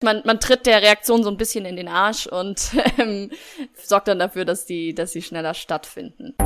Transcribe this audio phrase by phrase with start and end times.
[0.00, 3.32] Man, man tritt der Reaktion so ein bisschen in den Arsch und ähm,
[3.74, 6.36] sorgt dann dafür, dass die, dass sie schneller stattfinden.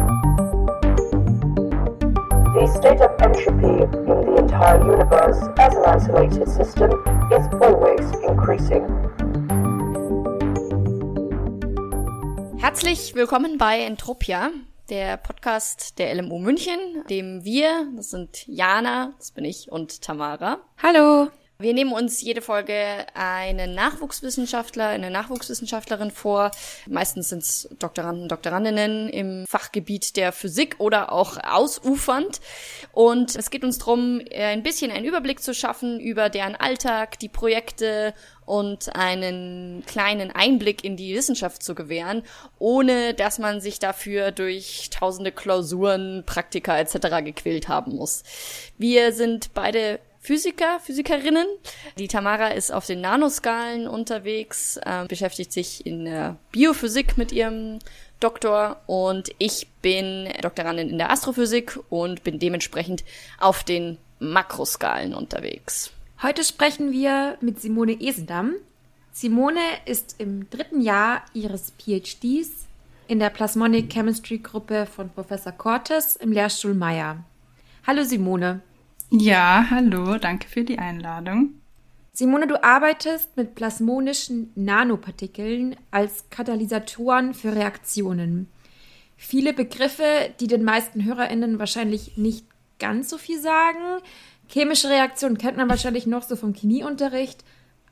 [2.55, 6.93] The state of entropy in the entire universe as an isolated system
[7.31, 8.87] is always increasing.
[12.59, 14.51] Herzlich willkommen bei Entropia,
[14.89, 16.79] der Podcast der LMU München,
[17.11, 20.61] dem wir, das sind Jana, das bin ich und Tamara.
[20.83, 21.29] Hallo.
[21.59, 26.51] Wir nehmen uns jede Folge einen Nachwuchswissenschaftler, eine Nachwuchswissenschaftlerin vor.
[26.89, 32.41] Meistens sind es Doktoranden, Doktorandinnen im Fachgebiet der Physik oder auch ausufernd.
[32.91, 37.29] Und es geht uns darum, ein bisschen einen Überblick zu schaffen über deren Alltag, die
[37.29, 38.13] Projekte
[38.45, 42.25] und einen kleinen Einblick in die Wissenschaft zu gewähren,
[42.59, 47.25] ohne dass man sich dafür durch tausende Klausuren, Praktika etc.
[47.25, 48.25] gequält haben muss.
[48.79, 51.47] Wir sind beide Physiker, Physikerinnen.
[51.99, 57.81] Die Tamara ist auf den Nanoskalen unterwegs, äh, beschäftigt sich in der Biophysik mit ihrem
[58.21, 63.03] Doktor und ich bin Doktorandin in der Astrophysik und bin dementsprechend
[63.41, 65.91] auf den Makroskalen unterwegs.
[66.23, 68.55] Heute sprechen wir mit Simone Esendamm.
[69.11, 72.69] Simone ist im dritten Jahr ihres PhDs
[73.09, 77.25] in der Plasmonic Chemistry Gruppe von Professor Cortes im Lehrstuhl Meyer.
[77.85, 78.61] Hallo Simone.
[79.15, 81.61] Ja, hallo, danke für die Einladung.
[82.15, 88.49] Simone, du arbeitest mit plasmonischen Nanopartikeln als Katalysatoren für Reaktionen.
[89.19, 92.47] Viele Begriffe, die den meisten HörerInnen wahrscheinlich nicht
[92.79, 94.01] ganz so viel sagen.
[94.49, 97.45] Chemische Reaktionen kennt man wahrscheinlich noch so vom Chemieunterricht.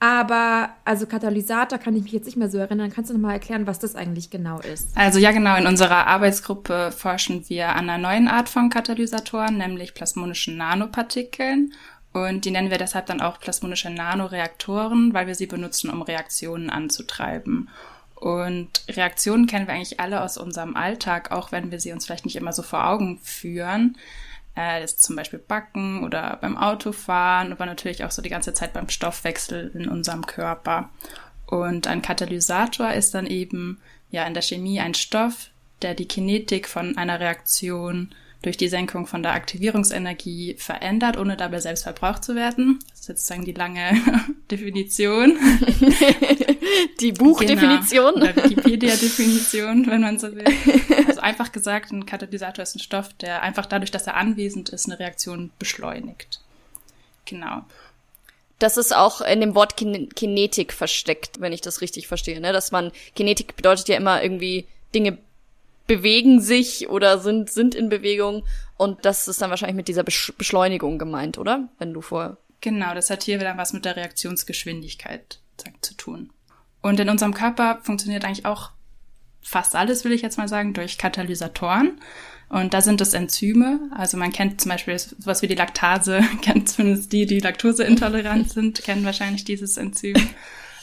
[0.03, 2.91] Aber also Katalysator kann ich mich jetzt nicht mehr so erinnern.
[2.91, 4.97] Kannst du noch mal erklären, was das eigentlich genau ist?
[4.97, 5.57] Also ja, genau.
[5.57, 11.75] In unserer Arbeitsgruppe forschen wir an einer neuen Art von Katalysatoren, nämlich plasmonischen Nanopartikeln.
[12.15, 16.71] Und die nennen wir deshalb dann auch plasmonische Nanoreaktoren, weil wir sie benutzen, um Reaktionen
[16.71, 17.69] anzutreiben.
[18.15, 22.25] Und Reaktionen kennen wir eigentlich alle aus unserem Alltag, auch wenn wir sie uns vielleicht
[22.25, 23.97] nicht immer so vor Augen führen
[24.57, 28.73] äh, ist zum Beispiel Backen oder beim Autofahren, aber natürlich auch so die ganze Zeit
[28.73, 30.91] beim Stoffwechsel in unserem Körper.
[31.47, 33.81] Und ein Katalysator ist dann eben
[34.11, 35.51] ja in der Chemie ein Stoff,
[35.83, 41.61] der die Kinetik von einer Reaktion durch die Senkung von der Aktivierungsenergie verändert, ohne dabei
[41.61, 42.79] selbst verbraucht zu werden.
[42.89, 43.93] Das ist sozusagen die lange
[44.51, 45.37] Definition.
[47.01, 48.15] die Buchdefinition.
[48.15, 50.45] Genau, Wikipedia-Definition, wenn man so will.
[51.21, 54.87] Also einfach gesagt, ein Katalysator ist ein Stoff, der einfach dadurch, dass er anwesend ist,
[54.87, 56.41] eine Reaktion beschleunigt.
[57.27, 57.65] Genau.
[58.59, 62.53] Das ist auch in dem Wort Kinetik versteckt, wenn ich das richtig verstehe, ne?
[62.53, 65.19] Dass man, Kinetik bedeutet ja immer irgendwie Dinge
[65.87, 68.45] bewegen sich oder sind, sind in Bewegung.
[68.79, 71.69] Und das ist dann wahrscheinlich mit dieser Beschleunigung gemeint, oder?
[71.79, 72.39] Wenn du vor.
[72.63, 75.39] Genau, das hat hier wieder was mit der Reaktionsgeschwindigkeit
[75.83, 76.33] zu tun.
[76.81, 78.71] Und in unserem Körper funktioniert eigentlich auch
[79.43, 82.01] fast alles, will ich jetzt mal sagen, durch Katalysatoren.
[82.49, 83.79] Und da sind es Enzyme.
[83.97, 88.83] Also man kennt zum Beispiel sowas wie die Laktase, kennt zumindest die, die laktoseintolerant sind,
[88.83, 90.17] kennen wahrscheinlich dieses Enzym.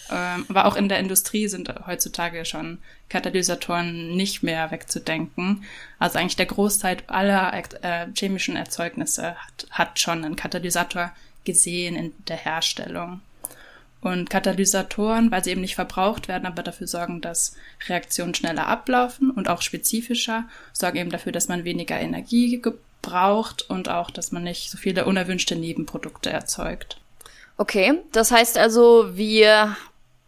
[0.09, 2.77] Ähm, aber auch in der Industrie sind heutzutage schon
[3.09, 5.65] Katalysatoren nicht mehr wegzudenken.
[5.99, 11.11] Also eigentlich der Großteil aller äh, chemischen Erzeugnisse hat, hat schon einen Katalysator
[11.43, 13.21] gesehen in der Herstellung.
[13.99, 17.55] Und Katalysatoren, weil sie eben nicht verbraucht werden, aber dafür sorgen, dass
[17.87, 22.61] Reaktionen schneller ablaufen und auch spezifischer, sorgen eben dafür, dass man weniger Energie
[23.01, 26.97] braucht und auch, dass man nicht so viele unerwünschte Nebenprodukte erzeugt.
[27.57, 29.75] Okay, das heißt also, wir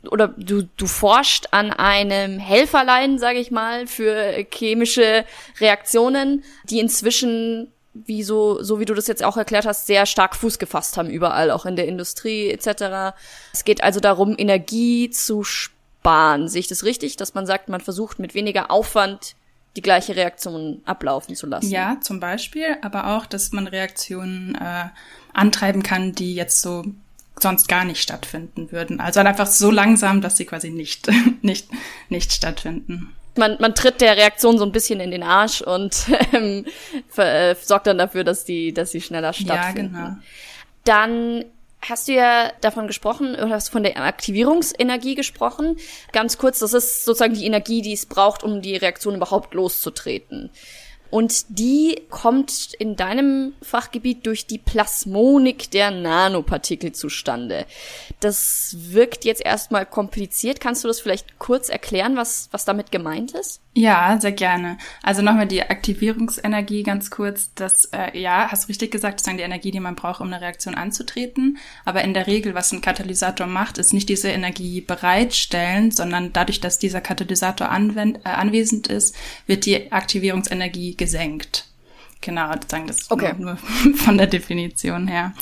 [0.09, 5.25] oder du, du forscht an einem Helferlein, sage ich mal, für chemische
[5.59, 7.71] Reaktionen, die inzwischen,
[8.05, 11.09] wie so, so wie du das jetzt auch erklärt hast, sehr stark Fuß gefasst haben,
[11.09, 13.15] überall, auch in der Industrie etc.
[13.53, 16.47] Es geht also darum, Energie zu sparen.
[16.47, 19.35] Sehe ich das richtig, dass man sagt, man versucht mit weniger Aufwand
[19.75, 21.69] die gleiche Reaktion ablaufen zu lassen?
[21.69, 24.85] Ja, zum Beispiel, aber auch, dass man Reaktionen äh,
[25.33, 26.83] antreiben kann, die jetzt so
[27.41, 28.99] sonst gar nicht stattfinden würden.
[28.99, 31.09] Also einfach so langsam, dass sie quasi nicht,
[31.41, 31.69] nicht,
[32.09, 33.15] nicht stattfinden.
[33.39, 36.65] Man, man tritt der Reaktion so ein bisschen in den Arsch und ähm,
[37.17, 39.95] äh, sorgt dann dafür, dass die, dass sie schneller stattfinden.
[39.95, 40.17] Ja, genau.
[40.83, 41.45] Dann
[41.81, 45.77] hast du ja davon gesprochen, oder hast von der Aktivierungsenergie gesprochen.
[46.11, 50.49] Ganz kurz, das ist sozusagen die Energie, die es braucht, um die Reaktion überhaupt loszutreten.
[51.09, 57.65] Und die kommt in deinem Fachgebiet durch die Plasmonik der Nanopartikel zustande.
[58.19, 60.59] Das wirkt jetzt erstmal kompliziert.
[60.59, 63.61] Kannst du das vielleicht kurz erklären, was, was damit gemeint ist?
[63.73, 64.77] Ja, sehr gerne.
[65.03, 67.53] Also nochmal die Aktivierungsenergie ganz kurz.
[67.55, 70.41] Das, äh, ja, hast richtig gesagt, das ist die Energie, die man braucht, um eine
[70.41, 71.57] Reaktion anzutreten.
[71.85, 76.59] Aber in der Regel, was ein Katalysator macht, ist nicht diese Energie bereitstellen, sondern dadurch,
[76.59, 79.15] dass dieser Katalysator anwend, äh, anwesend ist,
[79.47, 81.65] wird die Aktivierungsenergie gesenkt.
[82.21, 83.33] Genau, sagen das okay.
[83.37, 85.33] nur, nur, von der Definition her.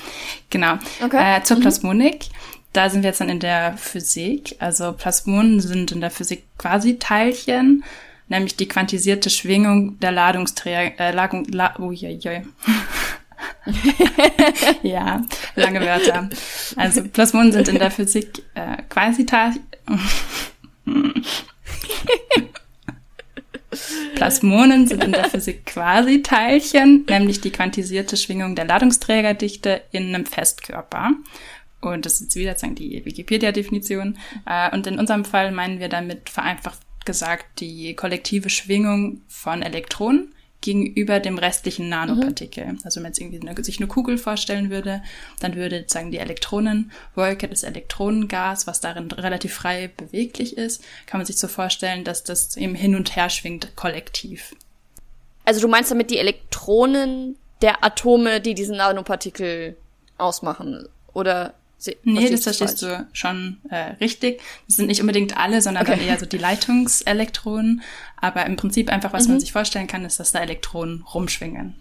[0.49, 0.77] Genau.
[1.03, 1.39] Okay.
[1.39, 1.61] Äh, zur mhm.
[1.61, 2.27] Plasmonik.
[2.71, 4.55] Da sind wir jetzt dann in der Physik.
[4.59, 7.83] Also Plasmonen sind in der Physik quasi Teilchen
[8.29, 12.41] nämlich die quantisierte Schwingung der Ladungsträger, äh, Lagung, la, oh, je, je.
[14.83, 15.21] ja,
[15.55, 16.29] lange Wörter.
[16.75, 19.63] Also Plasmonen sind in der Physik äh, Quasiteilchen.
[24.17, 31.11] Plasmonen sind in der Physik Quasiteilchen, nämlich die quantisierte Schwingung der Ladungsträgerdichte in einem Festkörper.
[31.81, 34.17] Und das ist jetzt wieder sagen die Wikipedia-Definition.
[34.47, 40.33] Äh, und in unserem Fall meinen wir damit vereinfacht gesagt die kollektive Schwingung von Elektronen
[40.67, 42.65] gegenüber dem restlichen Nanopartikel.
[42.65, 42.79] Mhm.
[42.83, 45.01] Also wenn man jetzt irgendwie eine, sich eine Kugel vorstellen würde,
[45.39, 51.25] dann würde sagen die Elektronenwolke, das Elektronengas, was darin relativ frei beweglich ist, kann man
[51.25, 54.55] sich so vorstellen, dass das eben hin und her schwingt kollektiv.
[55.45, 59.77] Also du meinst damit die Elektronen der Atome, die diesen Nanopartikel
[60.17, 61.53] ausmachen, oder?
[62.03, 62.99] Nee, das verstehst falsch?
[63.03, 64.41] du schon äh, richtig.
[64.67, 66.05] Das sind nicht unbedingt alle, sondern okay.
[66.05, 67.81] eher so die Leitungselektronen.
[68.19, 69.33] Aber im Prinzip einfach, was mhm.
[69.33, 71.75] man sich vorstellen kann, ist, dass da Elektronen rumschwingen.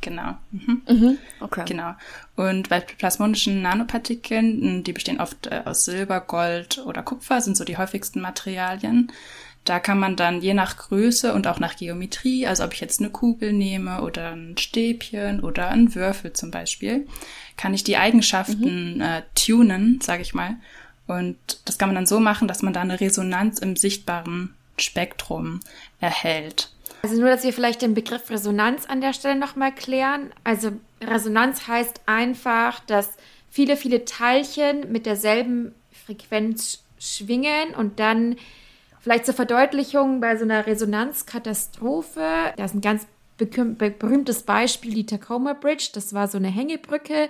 [0.00, 0.36] Genau.
[0.50, 0.82] Mhm.
[0.88, 1.18] Mhm.
[1.40, 1.64] Okay.
[1.66, 1.94] Genau.
[2.36, 7.64] Und bei plasmonischen Nanopartikeln, die bestehen oft äh, aus Silber, Gold oder Kupfer, sind so
[7.64, 9.12] die häufigsten Materialien.
[9.66, 13.00] Da kann man dann je nach Größe und auch nach Geometrie, also ob ich jetzt
[13.00, 17.06] eine Kugel nehme oder ein Stäbchen oder einen Würfel zum Beispiel,
[17.56, 19.00] kann ich die Eigenschaften mhm.
[19.00, 20.54] äh, tunen, sage ich mal.
[21.08, 25.60] Und das kann man dann so machen, dass man da eine Resonanz im sichtbaren Spektrum
[26.00, 26.70] erhält.
[27.02, 30.30] Also nur, dass wir vielleicht den Begriff Resonanz an der Stelle nochmal klären.
[30.44, 30.72] Also
[31.02, 33.10] Resonanz heißt einfach, dass
[33.50, 35.74] viele, viele Teilchen mit derselben
[36.06, 38.36] Frequenz schwingen und dann
[39.06, 43.06] vielleicht zur Verdeutlichung bei so einer Resonanzkatastrophe, da ist ein ganz
[43.36, 45.90] berühmtes Beispiel die Tacoma Bridge.
[45.94, 47.28] Das war so eine Hängebrücke.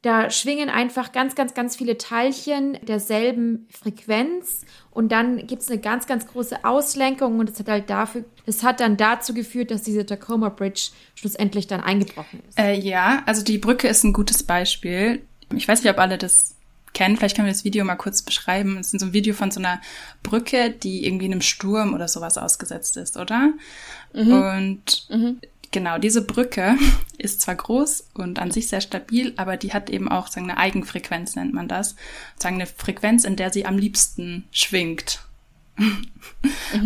[0.00, 5.80] Da schwingen einfach ganz, ganz, ganz viele Teilchen derselben Frequenz und dann gibt es eine
[5.80, 9.82] ganz, ganz große Auslenkung und das hat halt dafür, das hat dann dazu geführt, dass
[9.82, 12.58] diese Tacoma Bridge schlussendlich dann eingebrochen ist.
[12.58, 15.26] Äh, ja, also die Brücke ist ein gutes Beispiel.
[15.54, 16.56] Ich weiß nicht, ob alle das
[16.92, 17.16] kennen.
[17.16, 18.78] Vielleicht können wir das Video mal kurz beschreiben.
[18.78, 19.80] Es ist so ein Video von so einer
[20.22, 23.52] Brücke, die irgendwie einem Sturm oder sowas ausgesetzt ist, oder?
[24.12, 24.32] Mhm.
[24.32, 25.38] Und mhm.
[25.70, 26.76] genau, diese Brücke
[27.18, 30.58] ist zwar groß und an sich sehr stabil, aber die hat eben auch sagen, eine
[30.58, 31.96] Eigenfrequenz, nennt man das.
[32.36, 35.20] Sagen eine Frequenz, in der sie am liebsten schwingt.
[35.76, 36.06] Mhm.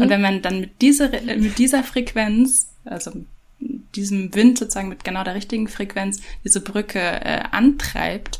[0.00, 3.12] Und wenn man dann mit dieser, mit dieser Frequenz, also
[3.58, 8.38] diesem Wind sozusagen mit genau der richtigen Frequenz diese Brücke äh, antreibt,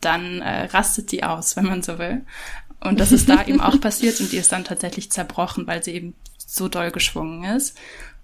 [0.00, 2.24] dann äh, rastet die aus, wenn man so will.
[2.80, 5.92] Und das ist da eben auch passiert und die ist dann tatsächlich zerbrochen, weil sie
[5.92, 7.76] eben so doll geschwungen ist.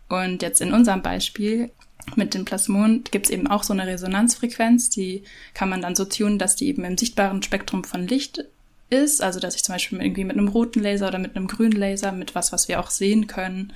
[0.09, 1.71] Und jetzt in unserem Beispiel
[2.17, 5.23] mit dem Plasmon gibt es eben auch so eine Resonanzfrequenz, die
[5.55, 8.45] kann man dann so tunen, dass die eben im sichtbaren Spektrum von Licht
[8.91, 9.23] ist.
[9.23, 12.13] Also dass ich zum Beispiel irgendwie mit einem roten Laser oder mit einem grünen Laser,
[12.13, 13.73] mit was, was wir auch sehen können,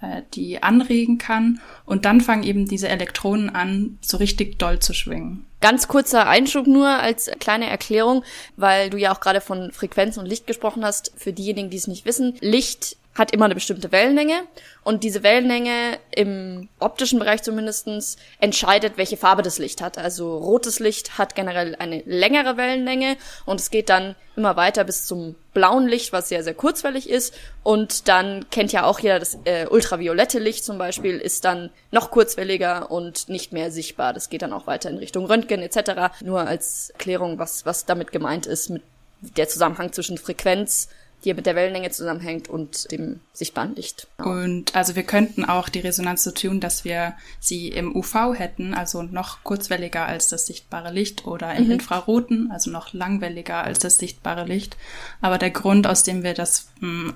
[0.00, 1.60] äh, die anregen kann.
[1.84, 5.46] Und dann fangen eben diese Elektronen an, so richtig doll zu schwingen.
[5.60, 8.22] Ganz kurzer Einschub nur als kleine Erklärung,
[8.56, 11.12] weil du ja auch gerade von Frequenz und Licht gesprochen hast.
[11.16, 14.42] Für diejenigen, die es nicht wissen, Licht hat immer eine bestimmte Wellenlänge
[14.84, 19.98] und diese Wellenlänge im optischen Bereich zumindestens entscheidet, welche Farbe das Licht hat.
[19.98, 25.06] Also rotes Licht hat generell eine längere Wellenlänge und es geht dann immer weiter bis
[25.06, 27.34] zum blauen Licht, was sehr, sehr kurzwellig ist.
[27.62, 32.10] Und dann kennt ja auch jeder das äh, ultraviolette Licht zum Beispiel, ist dann noch
[32.10, 34.12] kurzwelliger und nicht mehr sichtbar.
[34.12, 36.20] Das geht dann auch weiter in Richtung Röntgen etc.
[36.22, 38.82] Nur als Klärung, was, was damit gemeint ist, mit
[39.22, 40.88] der Zusammenhang zwischen Frequenz
[41.26, 44.06] die mit der Wellenlänge zusammenhängt und dem sichtbaren Licht.
[44.18, 44.26] Ja.
[44.26, 48.74] Und also wir könnten auch die Resonanz so tun, dass wir sie im UV hätten,
[48.74, 51.72] also noch kurzwelliger als das sichtbare Licht oder im mhm.
[51.72, 54.76] Infraroten, also noch langwelliger als das sichtbare Licht.
[55.20, 57.14] Aber der Grund, aus dem wir das mh, hm,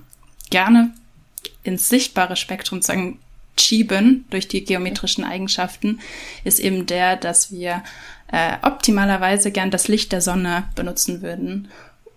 [0.51, 0.91] gerne
[1.63, 3.21] ins sichtbare Spektrum sagen,
[3.57, 6.01] schieben durch die geometrischen Eigenschaften,
[6.43, 7.85] ist eben der, dass wir
[8.33, 11.69] äh, optimalerweise gern das Licht der Sonne benutzen würden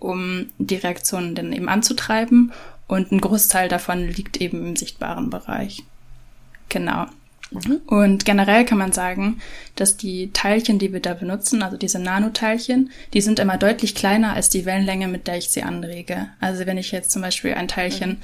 [0.04, 2.52] um die Reaktionen dann eben anzutreiben.
[2.88, 5.84] Und ein Großteil davon liegt eben im sichtbaren Bereich.
[6.70, 7.06] Genau.
[7.52, 7.82] Mhm.
[7.88, 9.40] Und generell kann man sagen,
[9.76, 14.34] dass die Teilchen, die wir da benutzen, also diese Nanoteilchen, die sind immer deutlich kleiner
[14.34, 16.30] als die Wellenlänge, mit der ich sie anrege.
[16.40, 18.18] Also wenn ich jetzt zum Beispiel ein Teilchen mhm.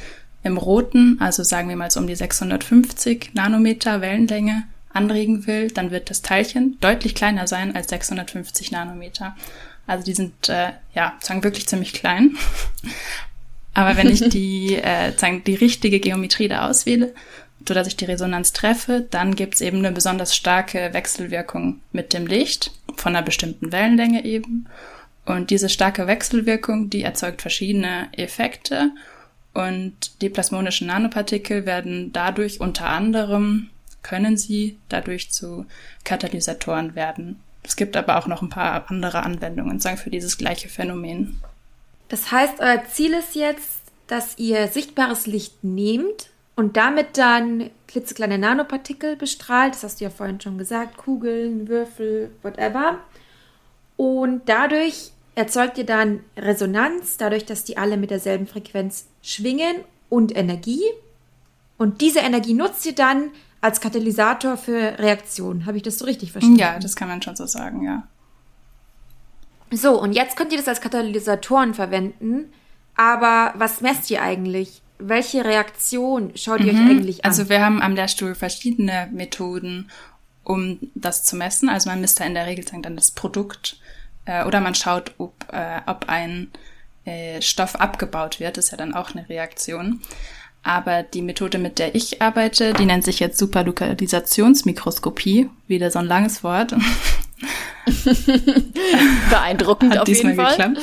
[0.44, 5.92] im roten, also sagen wir mal so um die 650 Nanometer Wellenlänge anregen will, dann
[5.92, 9.36] wird das Teilchen deutlich kleiner sein als 650 Nanometer.
[9.90, 12.38] Also die sind äh, ja sagen wirklich ziemlich klein.
[13.74, 17.16] Aber wenn ich die äh, sagen die richtige Geometrie da auswähle,
[17.68, 22.14] so dass ich die Resonanz treffe, dann gibt es eben eine besonders starke Wechselwirkung mit
[22.14, 24.68] dem Licht von einer bestimmten Wellenlänge eben.
[25.26, 28.92] Und diese starke Wechselwirkung, die erzeugt verschiedene Effekte
[29.54, 33.72] und die plasmonischen Nanopartikel werden dadurch unter anderem,
[34.04, 35.66] können sie dadurch zu
[36.04, 37.40] Katalysatoren werden.
[37.70, 41.40] Es gibt aber auch noch ein paar andere Anwendungen, sagen für dieses gleiche Phänomen.
[42.08, 48.40] Das heißt, euer Ziel ist jetzt, dass ihr sichtbares Licht nehmt und damit dann klitzekleine
[48.40, 49.76] Nanopartikel bestrahlt.
[49.76, 52.98] Das hast du ja vorhin schon gesagt, Kugeln, Würfel, whatever.
[53.98, 59.76] Und dadurch erzeugt ihr dann Resonanz, dadurch, dass die alle mit derselben Frequenz schwingen
[60.10, 60.82] und Energie.
[61.78, 63.30] Und diese Energie nutzt ihr dann
[63.62, 65.66] als Katalysator für Reaktionen.
[65.66, 66.60] Habe ich das so richtig verstanden?
[66.60, 68.08] Ja, das kann man schon so sagen, ja.
[69.72, 72.52] So, und jetzt könnt ihr das als Katalysatoren verwenden.
[72.96, 74.82] Aber was messt ihr eigentlich?
[75.00, 76.86] welche Reaktion schaut ihr mhm.
[76.86, 77.32] euch eigentlich an?
[77.32, 79.90] Also wir haben am Lehrstuhl verschiedene Methoden,
[80.44, 81.70] um das zu messen.
[81.70, 83.80] Also man misst da in der Regel dann das Produkt
[84.26, 86.52] äh, oder man schaut, ob, äh, ob ein
[87.06, 88.58] äh, Stoff abgebaut wird.
[88.58, 90.02] Das ist ja dann auch eine Reaktion.
[90.64, 95.50] Aber die Methode, mit der ich arbeite, die nennt sich jetzt Superlokalisationsmikroskopie.
[95.68, 96.76] Wieder so ein langes Wort.
[99.30, 100.58] Beeindruckend Hat auf jeden Fall.
[100.58, 100.80] Geklappt.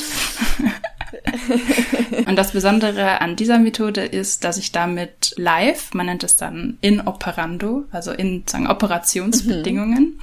[2.27, 6.79] und das Besondere an dieser Methode ist, dass ich damit live, man nennt es dann
[6.81, 10.21] in operando, also in sagen, Operationsbedingungen, mhm.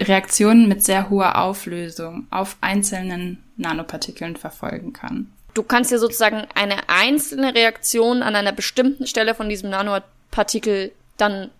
[0.00, 5.30] Reaktionen mit sehr hoher Auflösung auf einzelnen Nanopartikeln verfolgen kann.
[5.54, 11.50] Du kannst ja sozusagen eine einzelne Reaktion an einer bestimmten Stelle von diesem Nanopartikel dann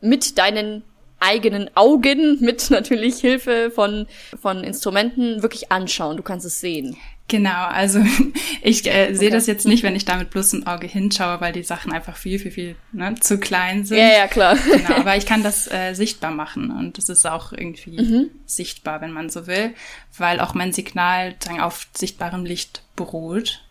[0.00, 0.84] mit deinen
[1.18, 4.06] eigenen Augen, mit natürlich Hilfe von,
[4.40, 6.16] von Instrumenten wirklich anschauen.
[6.16, 6.96] Du kannst es sehen.
[7.28, 8.00] Genau, also
[8.62, 9.30] ich äh, sehe okay.
[9.30, 12.38] das jetzt nicht, wenn ich damit bloß ein Auge hinschaue, weil die Sachen einfach viel,
[12.38, 13.98] viel, viel ne, zu klein sind.
[13.98, 14.56] Ja, ja, klar.
[14.56, 18.30] Genau, aber ich kann das äh, sichtbar machen und das ist auch irgendwie mhm.
[18.44, 19.74] sichtbar, wenn man so will,
[20.18, 23.63] weil auch mein Signal dann auf sichtbarem Licht beruht.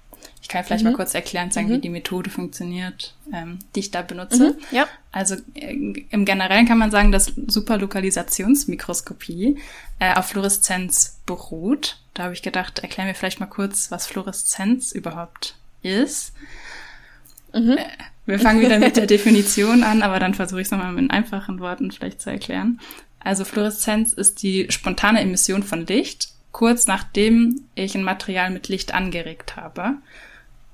[0.43, 0.91] Ich kann vielleicht mhm.
[0.91, 1.75] mal kurz erklären, sagen, mhm.
[1.75, 4.49] wie die Methode funktioniert, ähm, die ich da benutze.
[4.49, 4.57] Mhm.
[4.71, 4.89] Ja.
[5.13, 9.57] Also äh, im Generellen kann man sagen, dass Superlokalisationsmikroskopie
[9.99, 11.97] äh, auf Fluoreszenz beruht.
[12.13, 16.33] Da habe ich gedacht, erklär mir vielleicht mal kurz, was Fluoreszenz überhaupt ist.
[17.53, 17.77] Mhm.
[17.77, 17.85] Äh,
[18.25, 21.61] wir fangen wieder mit der Definition an, aber dann versuche ich es nochmal mit einfachen
[21.61, 22.81] Worten vielleicht zu erklären.
[23.21, 28.93] Also Fluoreszenz ist die spontane Emission von Licht, kurz nachdem ich ein Material mit Licht
[28.93, 29.99] angeregt habe.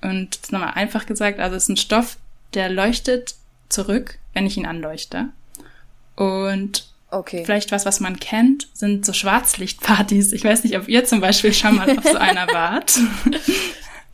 [0.01, 2.17] Und das nochmal einfach gesagt, also es ist ein Stoff,
[2.53, 3.35] der leuchtet
[3.67, 5.29] zurück, wenn ich ihn anleuchte.
[6.15, 7.43] Und okay.
[7.45, 10.31] vielleicht was, was man kennt, sind so Schwarzlichtpartys.
[10.33, 12.99] Ich weiß nicht, ob ihr zum Beispiel schon mal auf so einer wart.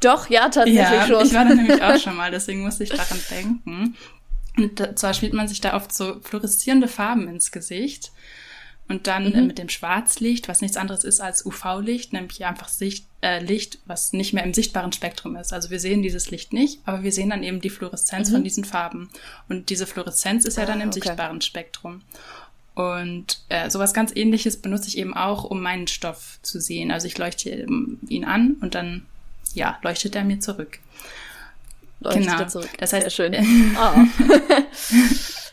[0.02, 1.26] Doch, ja, tatsächlich ja, schon.
[1.26, 3.96] Ich war da nämlich auch schon mal, deswegen musste ich daran denken.
[4.58, 8.12] Und zwar spielt man sich da oft so fluoreszierende Farben ins Gesicht.
[8.88, 9.48] Und dann mhm.
[9.48, 14.14] mit dem Schwarzlicht, was nichts anderes ist als UV-Licht, nämlich einfach Sicht, äh, Licht, was
[14.14, 15.52] nicht mehr im sichtbaren Spektrum ist.
[15.52, 18.34] Also wir sehen dieses Licht nicht, aber wir sehen dann eben die Fluoreszenz mhm.
[18.34, 19.10] von diesen Farben.
[19.50, 21.02] Und diese Fluoreszenz ist ja dann im okay.
[21.02, 22.04] sichtbaren Spektrum.
[22.76, 26.92] Und äh, sowas ganz ähnliches benutze ich eben auch, um meinen Stoff zu sehen.
[26.92, 29.08] Also ich leuchte ihn an und dann,
[29.56, 30.78] ja, leuchtet er mir zurück.
[32.02, 32.46] Leuchtet genau.
[32.46, 32.70] zurück.
[32.78, 33.76] Das heißt, Sehr schön.
[33.76, 34.06] oh.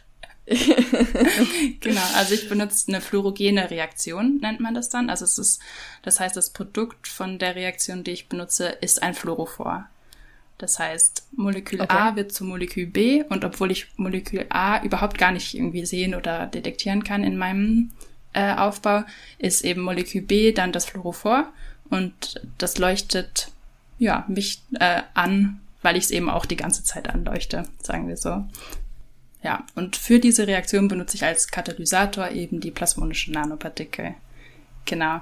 [1.80, 5.08] genau, also ich benutze eine fluorogene Reaktion, nennt man das dann.
[5.08, 5.60] Also es ist,
[6.02, 9.88] das heißt, das Produkt von der Reaktion, die ich benutze, ist ein Fluorophor.
[10.58, 11.96] Das heißt, Molekül okay.
[11.96, 16.14] A wird zu Molekül B und obwohl ich Molekül A überhaupt gar nicht irgendwie sehen
[16.14, 17.90] oder detektieren kann in meinem
[18.32, 19.02] äh, Aufbau,
[19.38, 21.52] ist eben Molekül B dann das Fluorophor
[21.90, 23.50] und das leuchtet
[23.98, 28.16] ja mich äh, an, weil ich es eben auch die ganze Zeit anleuchte, sagen wir
[28.16, 28.44] so.
[29.42, 34.14] Ja, und für diese Reaktion benutze ich als Katalysator eben die plasmonischen Nanopartikel.
[34.84, 35.20] Genau.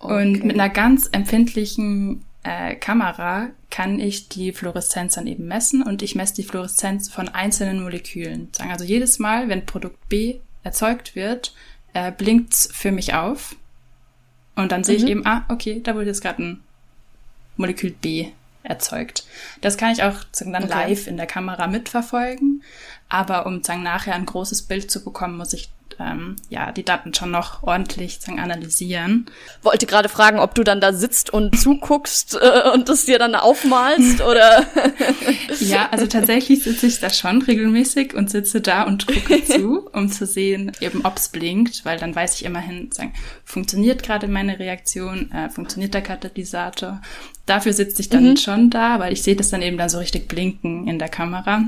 [0.00, 0.20] Okay.
[0.20, 6.02] Und mit einer ganz empfindlichen äh, Kamera kann ich die Fluoreszenz dann eben messen und
[6.02, 8.48] ich messe die Fluoreszenz von einzelnen Molekülen.
[8.52, 11.54] Sagen also jedes Mal, wenn Produkt B erzeugt wird,
[11.92, 13.56] äh, blinkt's für mich auf
[14.56, 15.04] und dann sehe mhm.
[15.04, 16.60] ich eben, ah, okay, da wurde jetzt gerade ein
[17.56, 18.28] Molekül B
[18.62, 19.26] erzeugt.
[19.60, 20.68] Das kann ich auch dann okay.
[20.68, 22.62] live in der Kamera mitverfolgen.
[23.14, 25.68] Aber um sagen, nachher ein großes Bild zu bekommen, muss ich
[26.00, 29.26] ähm, ja die Daten schon noch ordentlich sagen, analysieren.
[29.62, 33.36] Wollte gerade fragen, ob du dann da sitzt und zuguckst äh, und das dir dann
[33.36, 34.66] aufmalst oder?
[35.60, 40.10] ja, also tatsächlich sitze ich da schon regelmäßig und sitze da und gucke zu, um
[40.10, 45.30] zu sehen, eben ob's blinkt, weil dann weiß ich immerhin, sagen, funktioniert gerade meine Reaktion,
[45.30, 47.00] äh, funktioniert der Katalysator.
[47.46, 48.36] Dafür sitze ich dann mhm.
[48.38, 51.62] schon da, weil ich sehe das dann eben dann so richtig blinken in der Kamera.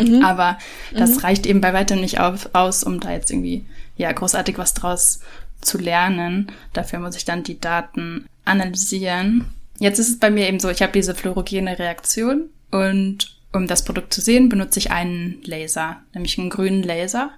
[0.00, 0.24] Mhm.
[0.24, 0.58] Aber
[0.92, 1.18] das mhm.
[1.18, 3.64] reicht eben bei weitem nicht auf, aus, um da jetzt irgendwie
[3.96, 5.20] ja großartig was draus
[5.60, 6.52] zu lernen.
[6.72, 9.46] Dafür muss ich dann die Daten analysieren.
[9.78, 13.84] Jetzt ist es bei mir eben so, ich habe diese fluorogene Reaktion und um das
[13.84, 17.30] Produkt zu sehen, benutze ich einen Laser, nämlich einen grünen Laser.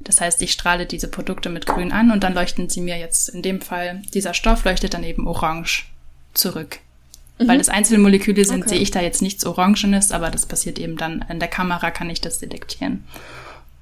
[0.00, 3.28] Das heißt, ich strahle diese Produkte mit grün an und dann leuchten sie mir jetzt,
[3.28, 5.86] in dem Fall, dieser Stoff leuchtet dann eben orange
[6.34, 6.78] zurück.
[7.38, 7.48] Mhm.
[7.48, 8.70] Weil das einzelne Moleküle sind, okay.
[8.70, 12.10] sehe ich da jetzt nichts Orangenes, aber das passiert eben dann in der Kamera, kann
[12.10, 13.04] ich das detektieren.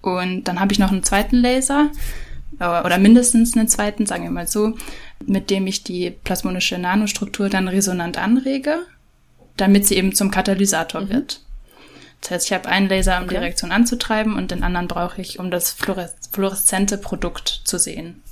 [0.02, 1.90] Und dann habe ich noch einen zweiten Laser,
[2.60, 4.74] äh, oder mindestens einen zweiten, sagen wir mal so,
[5.24, 8.80] mit dem ich die plasmonische Nanostruktur dann resonant anrege,
[9.56, 11.08] damit sie eben zum Katalysator mhm.
[11.10, 11.40] wird.
[12.20, 13.34] Das heißt, ich habe einen Laser, um okay.
[13.34, 18.22] die Reaktion anzutreiben und den anderen brauche ich, um das fluoreszente Produkt zu sehen.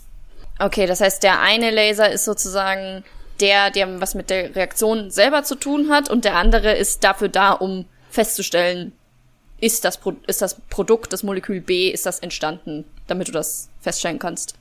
[0.59, 3.05] Okay, das heißt, der eine Laser ist sozusagen
[3.41, 7.29] der, der was mit der Reaktion selber zu tun hat und der andere ist dafür
[7.29, 8.93] da, um festzustellen,
[9.61, 13.69] ist das, Pro ist das Produkt, das Molekül B, ist das entstanden, damit du das
[13.81, 14.55] feststellen kannst.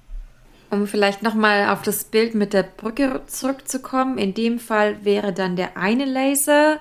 [0.72, 5.56] Um vielleicht nochmal auf das Bild mit der Brücke zurückzukommen, in dem Fall wäre dann
[5.56, 6.80] der eine Laser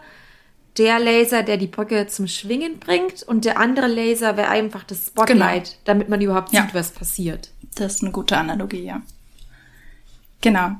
[0.78, 5.08] der Laser, der die Brücke zum Schwingen bringt und der andere Laser wäre einfach das
[5.08, 5.76] Spotlight, genau.
[5.84, 6.62] damit man überhaupt ja.
[6.62, 7.50] sieht, was passiert.
[7.74, 9.02] Das ist eine gute Analogie, ja.
[10.40, 10.72] Genau.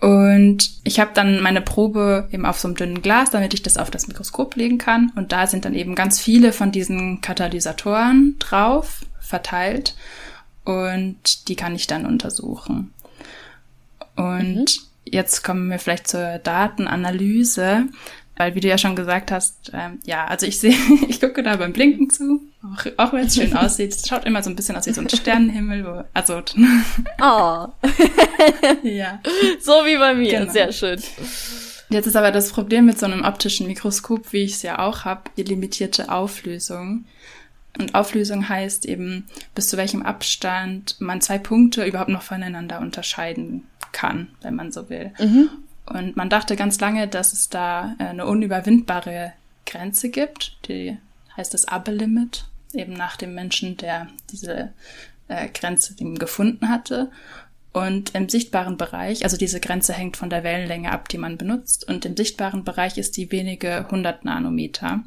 [0.00, 3.76] Und ich habe dann meine Probe eben auf so einem dünnen Glas, damit ich das
[3.76, 5.10] auf das Mikroskop legen kann.
[5.16, 9.96] Und da sind dann eben ganz viele von diesen Katalysatoren drauf, verteilt.
[10.64, 12.92] Und die kann ich dann untersuchen.
[14.14, 14.66] Und mhm.
[15.04, 17.86] jetzt kommen wir vielleicht zur Datenanalyse.
[18.36, 20.76] Weil, wie du ja schon gesagt hast, ähm, ja, also ich sehe,
[21.08, 23.94] ich gucke da beim Blinken zu, auch, auch wenn es schön aussieht.
[23.94, 26.42] Es schaut immer so ein bisschen aus wie so ein Sternenhimmel, wo, also.
[27.20, 27.68] oh.
[28.82, 29.20] ja.
[29.60, 30.52] So wie bei mir, genau.
[30.52, 31.00] sehr schön.
[31.90, 35.04] Jetzt ist aber das Problem mit so einem optischen Mikroskop, wie ich es ja auch
[35.04, 37.04] habe, die limitierte Auflösung.
[37.78, 43.66] Und Auflösung heißt eben, bis zu welchem Abstand man zwei Punkte überhaupt noch voneinander unterscheiden
[43.92, 45.12] kann, wenn man so will.
[45.18, 45.48] Mhm.
[45.86, 49.32] Und man dachte ganz lange, dass es da äh, eine unüberwindbare
[49.64, 50.98] Grenze gibt, die
[51.36, 54.72] heißt das Upper Limit, eben nach dem Menschen, der diese
[55.28, 57.10] äh, Grenze gefunden hatte.
[57.72, 61.86] Und im sichtbaren Bereich, also diese Grenze hängt von der Wellenlänge ab, die man benutzt,
[61.86, 65.04] und im sichtbaren Bereich ist die wenige 100 Nanometer.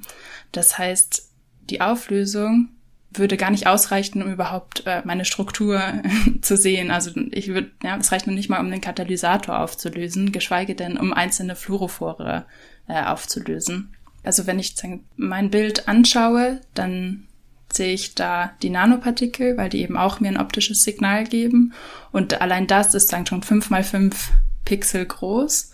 [0.52, 1.28] Das heißt,
[1.70, 2.70] die Auflösung
[3.14, 5.82] würde gar nicht ausreichen, um überhaupt äh, meine Struktur
[6.42, 6.92] zu sehen.
[6.92, 10.98] Also ich würde, ja, es reicht noch nicht mal, um den Katalysator aufzulösen, geschweige denn,
[10.98, 12.46] um einzelne Fluorophore
[12.88, 13.94] äh, aufzulösen.
[14.24, 14.76] Also wenn ich
[15.18, 17.28] mein Bild anschaue, dann
[17.76, 21.74] sehe ich da die Nanopartikel, weil die eben auch mir ein optisches Signal geben.
[22.12, 24.32] Und allein das ist dann schon fünf mal fünf
[24.66, 25.72] Pixel groß.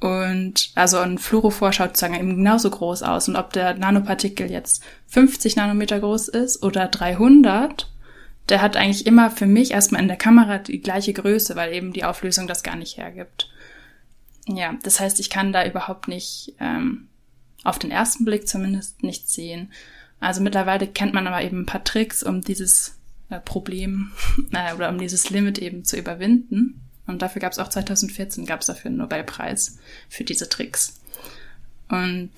[0.00, 3.28] Und also ein Fluorophor schaut sozusagen eben genauso groß aus.
[3.28, 7.90] Und ob der Nanopartikel jetzt 50 Nanometer groß ist oder 300,
[8.48, 11.92] der hat eigentlich immer für mich erstmal in der Kamera die gleiche Größe, weil eben
[11.92, 13.50] die Auflösung das gar nicht hergibt.
[14.46, 17.08] Ja, das heißt, ich kann da überhaupt nicht, ähm,
[17.62, 19.70] auf den ersten Blick zumindest, nichts sehen.
[20.20, 22.96] Also mittlerweile kennt man aber eben ein paar Tricks, um dieses
[23.30, 24.12] äh, Problem
[24.52, 26.80] äh, oder um dieses Limit eben zu überwinden.
[27.06, 29.78] Und dafür gab es auch 2014 gab es dafür einen Nobelpreis
[30.08, 31.00] für diese Tricks.
[31.88, 32.30] Und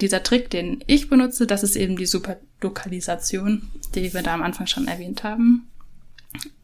[0.00, 4.66] dieser Trick, den ich benutze, das ist eben die Superlokalisation, die wir da am Anfang
[4.66, 5.68] schon erwähnt haben.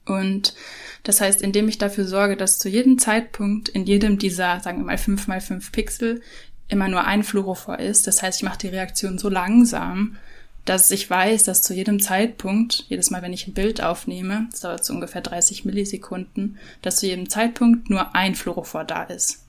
[0.07, 0.55] Und
[1.03, 4.85] das heißt, indem ich dafür sorge, dass zu jedem Zeitpunkt in jedem dieser, sagen wir
[4.85, 6.23] mal, 5 mal 5 Pixel
[6.69, 8.07] immer nur ein Fluorophor ist.
[8.07, 10.17] Das heißt, ich mache die Reaktion so langsam,
[10.65, 14.61] dass ich weiß, dass zu jedem Zeitpunkt, jedes Mal, wenn ich ein Bild aufnehme, das
[14.61, 19.45] dauert so ungefähr 30 Millisekunden, dass zu jedem Zeitpunkt nur ein Fluorophor da ist.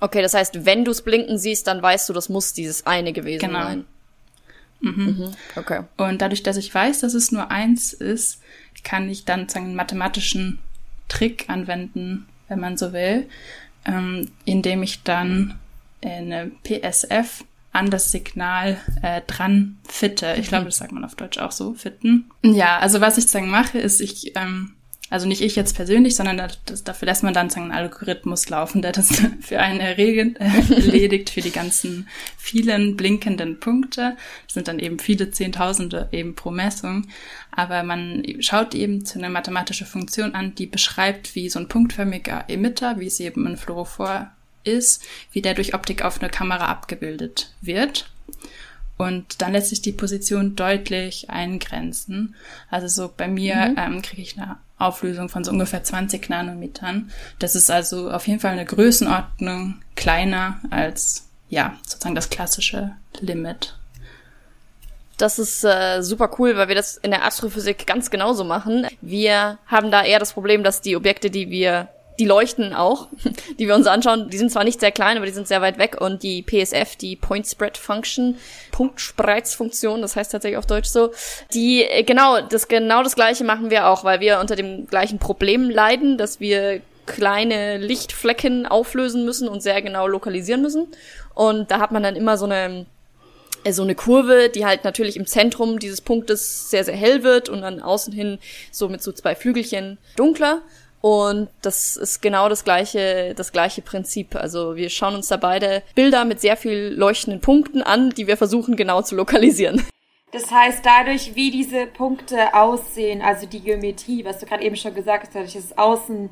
[0.00, 3.12] Okay, das heißt, wenn du es blinken siehst, dann weißt du, das muss dieses eine
[3.12, 3.62] gewesen genau.
[3.62, 3.84] sein.
[4.80, 5.04] Mhm.
[5.04, 5.32] Mhm.
[5.56, 5.80] Okay.
[5.96, 8.40] Und dadurch, dass ich weiß, dass es nur eins ist,
[8.84, 10.60] kann ich dann einen mathematischen
[11.08, 13.28] Trick anwenden, wenn man so will,
[13.86, 15.58] ähm, indem ich dann
[16.02, 17.44] eine PSF
[17.78, 20.34] an das Signal äh, dran fitte.
[20.38, 20.68] Ich glaube, mhm.
[20.68, 22.30] das sagt man auf Deutsch auch so, fitten.
[22.42, 24.74] Ja, also was ich sozusagen mache, ist, ich ähm,
[25.10, 28.90] Also nicht ich jetzt persönlich, sondern das, dafür lässt man dann einen Algorithmus laufen, der
[28.92, 34.16] das für einen erregend, äh, erledigt für die ganzen vielen blinkenden Punkte.
[34.46, 37.06] Das sind dann eben viele Zehntausende eben pro Messung.
[37.52, 42.44] Aber man schaut eben zu einer mathematische Funktion an, die beschreibt, wie so ein punktförmiger
[42.48, 44.32] Emitter, wie es eben in Fluorophor
[44.64, 48.10] ist, wie der durch Optik auf eine Kamera abgebildet wird.
[48.96, 52.34] Und dann lässt sich die Position deutlich eingrenzen.
[52.68, 53.76] Also so bei mir mhm.
[53.78, 57.10] ähm, kriege ich eine Auflösung von so ungefähr 20 Nanometern.
[57.38, 63.74] Das ist also auf jeden Fall eine Größenordnung kleiner als ja sozusagen das klassische Limit.
[65.16, 68.86] Das ist äh, super cool, weil wir das in der Astrophysik ganz genauso machen.
[69.00, 73.08] Wir haben da eher das Problem, dass die Objekte, die wir die leuchten auch,
[73.58, 74.30] die wir uns anschauen.
[74.30, 76.96] Die sind zwar nicht sehr klein, aber die sind sehr weit weg und die PSF,
[76.96, 78.36] die Point Spread Function,
[78.72, 81.12] Punktspreizfunktion, das heißt tatsächlich auf Deutsch so,
[81.54, 85.18] die äh, genau das genau das gleiche machen wir auch, weil wir unter dem gleichen
[85.18, 90.88] Problem leiden, dass wir kleine Lichtflecken auflösen müssen und sehr genau lokalisieren müssen.
[91.34, 92.84] Und da hat man dann immer so eine
[93.64, 97.48] äh, so eine Kurve, die halt natürlich im Zentrum dieses Punktes sehr, sehr hell wird
[97.48, 98.38] und dann außen hin
[98.70, 100.62] so mit so zwei Flügelchen dunkler.
[101.00, 104.34] Und das ist genau das gleiche, das gleiche Prinzip.
[104.34, 108.36] Also wir schauen uns da beide Bilder mit sehr viel leuchtenden Punkten an, die wir
[108.36, 109.84] versuchen genau zu lokalisieren.
[110.32, 114.94] Das heißt, dadurch, wie diese Punkte aussehen, also die Geometrie, was du gerade eben schon
[114.94, 116.28] gesagt hast, dadurch, dass es außen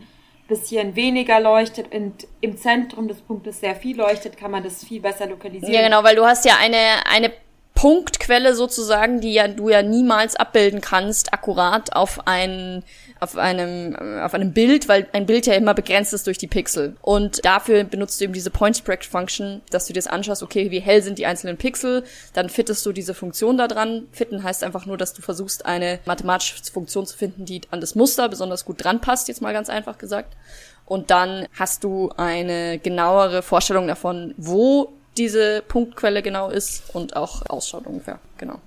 [0.49, 5.01] bisschen weniger leuchtet und im Zentrum des Punktes sehr viel leuchtet, kann man das viel
[5.01, 5.75] besser lokalisieren.
[5.75, 7.33] Ja, genau, weil du hast ja eine, eine
[7.75, 12.85] Punktquelle sozusagen, die ja du ja niemals abbilden kannst, akkurat auf ein
[13.21, 16.97] auf einem, auf einem Bild, weil ein Bild ja immer begrenzt ist durch die Pixel.
[17.01, 20.71] Und dafür benutzt du eben diese Point Spread Function, dass du dir das anschaust, okay,
[20.71, 24.09] wie hell sind die einzelnen Pixel, dann fittest du diese Funktion da dran.
[24.13, 27.95] Fitten heißt einfach nur, dass du versuchst, eine mathematische Funktion zu finden, die an das
[27.95, 30.37] Muster besonders gut dran passt, jetzt mal ganz einfach gesagt.
[30.85, 37.43] Und dann hast du eine genauere Vorstellung davon, wo diese Punktquelle genau ist und auch
[37.49, 38.61] ausschaut ungefähr, genau.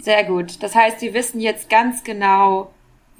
[0.00, 0.62] Sehr gut.
[0.62, 2.72] Das heißt, wir wissen jetzt ganz genau,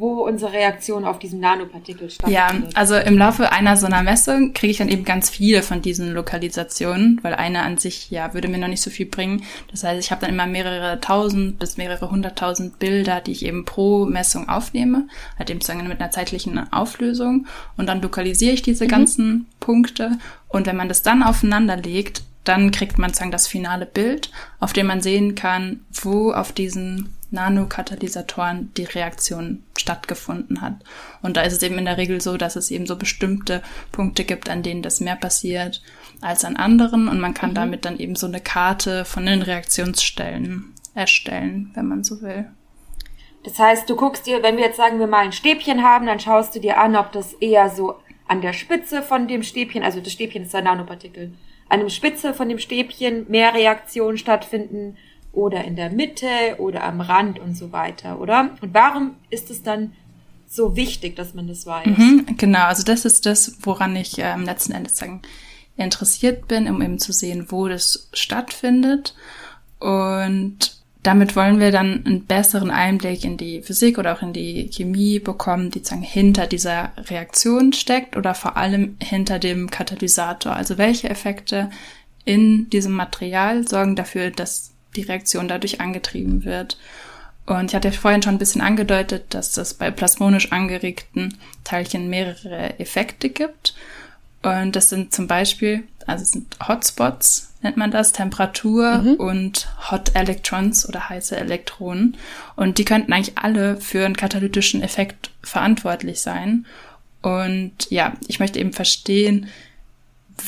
[0.02, 2.34] wo unsere Reaktion auf diesen Nanopartikel stattfindet.
[2.34, 5.80] Ja, also im Laufe einer so einer Messung kriege ich dann eben ganz viele von
[5.80, 9.44] diesen Lokalisationen, weil eine an sich, ja, würde mir noch nicht so viel bringen.
[9.70, 13.64] Das heißt, ich habe dann immer mehrere tausend bis mehrere hunderttausend Bilder, die ich eben
[13.64, 15.06] pro Messung aufnehme,
[15.38, 17.46] halt eben sozusagen mit einer zeitlichen Auflösung.
[17.76, 18.88] Und dann lokalisiere ich diese mhm.
[18.88, 20.18] ganzen Punkte.
[20.48, 24.72] Und wenn man das dann aufeinander legt, dann kriegt man sozusagen das finale Bild, auf
[24.72, 30.74] dem man sehen kann, wo auf diesen Nanokatalysatoren die Reaktion stattgefunden hat.
[31.22, 34.24] Und da ist es eben in der Regel so, dass es eben so bestimmte Punkte
[34.24, 35.82] gibt, an denen das mehr passiert
[36.20, 37.54] als an anderen und man kann mhm.
[37.54, 42.46] damit dann eben so eine Karte von den Reaktionsstellen erstellen, wenn man so will.
[43.44, 46.20] Das heißt, du guckst dir, wenn wir jetzt sagen, wir mal ein Stäbchen haben, dann
[46.20, 47.96] schaust du dir an, ob das eher so
[48.28, 51.32] an der Spitze von dem Stäbchen, also das Stäbchen ist ein Nanopartikel,
[51.68, 54.96] an der Spitze von dem Stäbchen mehr Reaktionen stattfinden
[55.32, 56.26] oder in der Mitte
[56.58, 58.50] oder am Rand und so weiter, oder?
[58.60, 59.92] Und warum ist es dann
[60.46, 61.86] so wichtig, dass man das weiß?
[61.86, 65.22] Mhm, genau, also das ist das, woran ich ähm, letzten Endes sagen,
[65.76, 69.14] interessiert bin, um eben zu sehen, wo das stattfindet.
[69.78, 74.68] Und damit wollen wir dann einen besseren Einblick in die Physik oder auch in die
[74.70, 80.54] Chemie bekommen, die sozusagen hinter dieser Reaktion steckt oder vor allem hinter dem Katalysator.
[80.54, 81.70] Also welche Effekte
[82.24, 86.76] in diesem Material sorgen dafür, dass die Reaktion dadurch angetrieben wird.
[87.46, 92.78] Und ich hatte vorhin schon ein bisschen angedeutet, dass es bei plasmonisch angeregten Teilchen mehrere
[92.78, 93.74] Effekte gibt.
[94.42, 99.14] Und das sind zum Beispiel, also es sind Hotspots, nennt man das, Temperatur mhm.
[99.14, 102.16] und Hot Electrons oder heiße Elektronen.
[102.56, 106.66] Und die könnten eigentlich alle für einen katalytischen Effekt verantwortlich sein.
[107.22, 109.48] Und ja, ich möchte eben verstehen,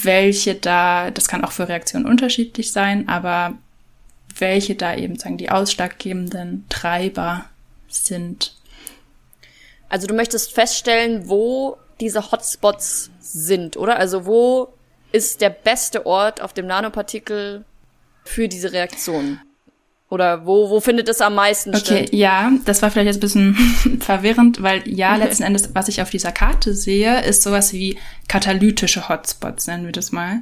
[0.03, 3.55] welche da, das kann auch für Reaktionen unterschiedlich sein, aber
[4.39, 7.47] welche da eben sagen die ausschlaggebenden Treiber
[7.89, 8.57] sind.
[9.89, 13.99] Also du möchtest feststellen, wo diese Hotspots sind, oder?
[13.99, 14.75] Also wo
[15.13, 17.65] ist der beste Ort auf dem Nanopartikel
[18.25, 19.41] für diese Reaktion?
[20.11, 22.03] Oder wo, wo findet es am meisten okay, statt?
[22.09, 26.03] Okay, ja, das war vielleicht jetzt ein bisschen verwirrend, weil ja, letzten Endes, was ich
[26.03, 30.41] auf dieser Karte sehe, ist sowas wie katalytische Hotspots, nennen wir das mal.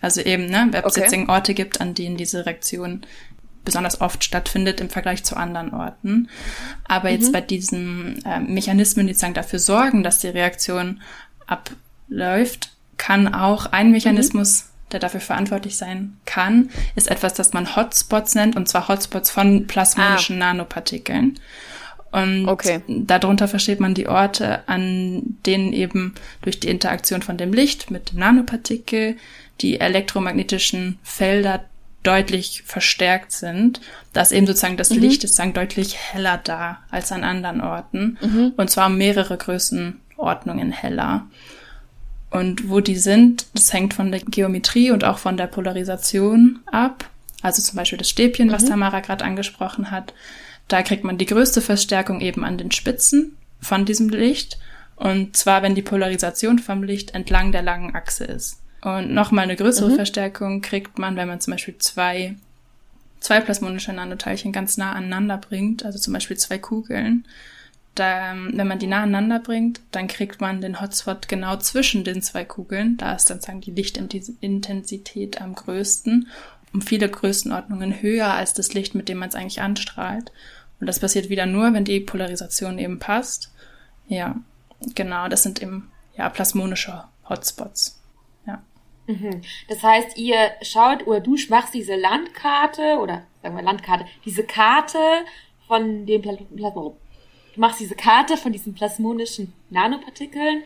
[0.00, 1.08] Also eben, ne, wenn es okay.
[1.10, 3.02] jetzt Orte gibt, an denen diese Reaktion
[3.64, 6.28] besonders oft stattfindet im Vergleich zu anderen Orten.
[6.84, 7.16] Aber mhm.
[7.16, 11.02] jetzt bei diesen äh, Mechanismen, die sozusagen dafür sorgen, dass die Reaktion
[11.46, 14.90] abläuft, kann auch ein Mechanismus, mhm.
[14.92, 19.66] der dafür verantwortlich sein kann, ist etwas, das man Hotspots nennt, und zwar Hotspots von
[19.66, 20.46] plasmonischen ah.
[20.46, 21.38] Nanopartikeln.
[22.10, 22.80] Und okay.
[22.88, 28.12] darunter versteht man die Orte, an denen eben durch die Interaktion von dem Licht mit
[28.12, 29.16] dem Nanopartikel
[29.60, 31.64] die elektromagnetischen Felder
[32.02, 33.80] deutlich verstärkt sind,
[34.12, 35.00] dass eben sozusagen das mhm.
[35.00, 38.18] Licht ist sozusagen deutlich heller da als an anderen Orten.
[38.20, 38.52] Mhm.
[38.56, 41.26] Und zwar um mehrere Größenordnungen heller.
[42.30, 47.08] Und wo die sind, das hängt von der Geometrie und auch von der Polarisation ab.
[47.42, 48.52] Also zum Beispiel das Stäbchen, mhm.
[48.52, 50.14] was Tamara gerade angesprochen hat.
[50.68, 54.58] Da kriegt man die größte Verstärkung eben an den Spitzen von diesem Licht.
[54.96, 58.60] Und zwar, wenn die Polarisation vom Licht entlang der langen Achse ist.
[58.80, 59.96] Und nochmal eine größere mhm.
[59.96, 62.36] Verstärkung kriegt man, wenn man zum Beispiel zwei,
[63.20, 67.26] zwei plasmonische Nanoteilchen ganz nah aneinander bringt, also zum Beispiel zwei Kugeln.
[67.96, 72.22] Da, wenn man die nah aneinander bringt, dann kriegt man den Hotspot genau zwischen den
[72.22, 72.96] zwei Kugeln.
[72.96, 76.28] Da ist dann sagen die Lichtintensität am größten,
[76.72, 80.30] um viele Größenordnungen höher als das Licht, mit dem man es eigentlich anstrahlt.
[80.78, 83.50] Und das passiert wieder nur, wenn die Polarisation eben passt.
[84.06, 84.36] Ja,
[84.94, 87.97] genau, das sind eben ja plasmonische Hotspots.
[89.08, 89.40] Mhm.
[89.68, 94.98] Das heißt, ihr schaut oder du machst diese Landkarte oder sagen wir Landkarte, diese Karte
[95.66, 96.92] von dem Plasma.
[97.54, 100.62] Du machst diese Karte von diesen plasmonischen Nanopartikeln,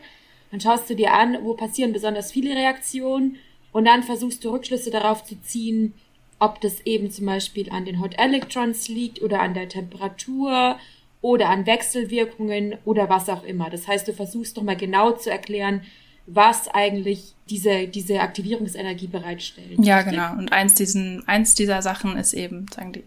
[0.51, 3.37] dann schaust du dir an, wo passieren besonders viele Reaktionen
[3.71, 5.93] und dann versuchst du Rückschlüsse darauf zu ziehen,
[6.37, 10.77] ob das eben zum Beispiel an den Hot Electrons liegt oder an der Temperatur
[11.21, 13.69] oder an Wechselwirkungen oder was auch immer.
[13.69, 15.81] Das heißt, du versuchst nochmal genau zu erklären,
[16.25, 19.77] was eigentlich diese, diese Aktivierungsenergie bereitstellt.
[19.79, 20.33] Ja, genau.
[20.33, 23.03] Und eins, diesen, eins dieser Sachen ist eben, sagen die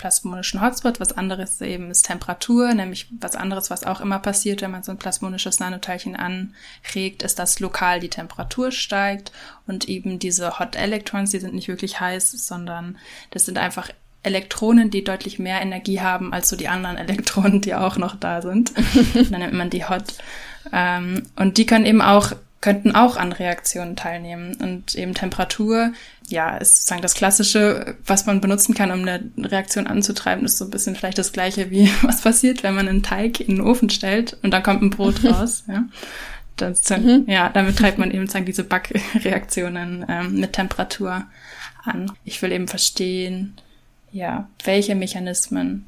[0.00, 4.70] plasmonischen Hotspot, was anderes eben ist Temperatur, nämlich was anderes, was auch immer passiert, wenn
[4.70, 9.30] man so ein plasmonisches Nanoteilchen anregt, ist, dass lokal die Temperatur steigt
[9.66, 12.96] und eben diese Hot Electrons, die sind nicht wirklich heiß, sondern
[13.30, 13.90] das sind einfach
[14.22, 18.40] Elektronen, die deutlich mehr Energie haben als so die anderen Elektronen, die auch noch da
[18.40, 18.72] sind.
[19.14, 20.14] dann nennt man die Hot.
[20.72, 24.56] Ähm, und die können eben auch, könnten auch an Reaktionen teilnehmen.
[24.60, 25.92] Und eben Temperatur,
[26.28, 30.64] ja, ist sozusagen das Klassische, was man benutzen kann, um eine Reaktion anzutreiben, ist so
[30.64, 33.90] ein bisschen vielleicht das Gleiche wie was passiert, wenn man einen Teig in den Ofen
[33.90, 35.84] stellt und dann kommt ein Brot raus, ja.
[36.56, 37.24] Das, mhm.
[37.26, 41.24] Ja, damit treibt man eben sozusagen diese Backreaktionen ähm, mit Temperatur
[41.84, 42.12] an.
[42.24, 43.54] Ich will eben verstehen,
[44.12, 45.86] ja, welche Mechanismen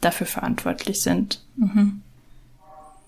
[0.00, 1.40] dafür verantwortlich sind.
[1.56, 2.02] Mhm.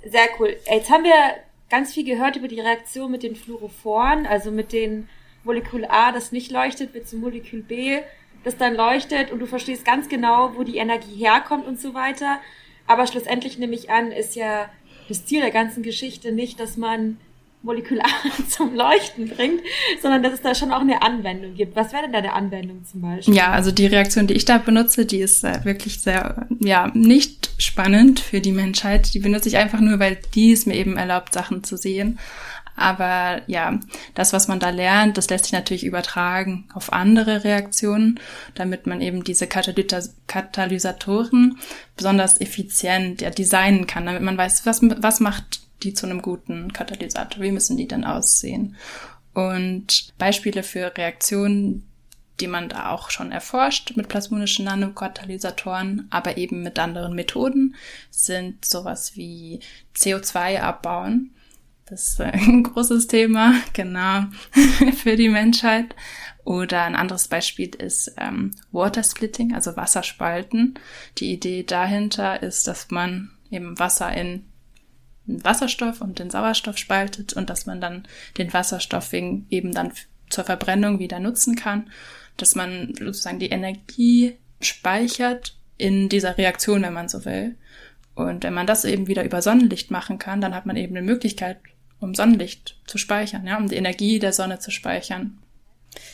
[0.06, 0.56] Sehr cool.
[0.70, 1.36] Jetzt haben wir
[1.70, 5.08] ganz viel gehört über die Reaktion mit den Fluorophoren, also mit dem
[5.44, 8.00] Molekül A, das nicht leuchtet, mit dem Molekül B,
[8.44, 12.40] das dann leuchtet und du verstehst ganz genau, wo die Energie herkommt und so weiter.
[12.86, 14.68] Aber schlussendlich nehme ich an, ist ja
[15.08, 17.18] das Ziel der ganzen Geschichte nicht, dass man
[17.64, 18.06] molekular
[18.48, 19.60] zum Leuchten bringt,
[20.00, 21.74] sondern dass es da schon auch eine Anwendung gibt.
[21.74, 23.34] Was wäre denn da eine Anwendung zum Beispiel?
[23.34, 27.50] Ja, also die Reaktion, die ich da benutze, die ist äh, wirklich sehr, ja, nicht
[27.58, 29.14] spannend für die Menschheit.
[29.14, 32.18] Die benutze ich einfach nur, weil die es mir eben erlaubt, Sachen zu sehen.
[32.76, 33.78] Aber ja,
[34.14, 38.18] das, was man da lernt, das lässt sich natürlich übertragen auf andere Reaktionen,
[38.56, 41.58] damit man eben diese Katalysatoren
[41.96, 46.72] besonders effizient ja, designen kann, damit man weiß, was, was macht die zu einem guten
[46.72, 47.42] Katalysator?
[47.42, 48.76] Wie müssen die denn aussehen?
[49.34, 51.86] Und Beispiele für Reaktionen,
[52.40, 57.76] die man da auch schon erforscht mit plasmonischen Nanokatalysatoren, aber eben mit anderen Methoden,
[58.10, 59.60] sind sowas wie
[59.96, 61.30] CO2 abbauen.
[61.86, 64.24] Das ist ein großes Thema, genau,
[64.96, 65.94] für die Menschheit.
[66.44, 70.78] Oder ein anderes Beispiel ist ähm, Water Splitting, also Wasserspalten.
[71.18, 74.44] Die Idee dahinter ist, dass man eben Wasser in
[75.26, 78.06] Wasserstoff und den Sauerstoff spaltet und dass man dann
[78.36, 79.92] den Wasserstoff eben dann
[80.28, 81.90] zur Verbrennung wieder nutzen kann,
[82.36, 87.56] dass man sozusagen die Energie speichert in dieser Reaktion, wenn man so will.
[88.14, 91.04] Und wenn man das eben wieder über Sonnenlicht machen kann, dann hat man eben eine
[91.04, 91.58] Möglichkeit,
[92.00, 95.38] um Sonnenlicht zu speichern, ja, um die Energie der Sonne zu speichern.